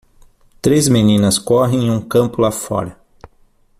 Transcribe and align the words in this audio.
Três 0.61 0.87
meninas 0.87 1.37
correm 1.37 1.83
em 1.83 1.91
um 1.91 2.01
campo 2.01 2.41
lá 2.41 2.49
fora. 2.51 2.97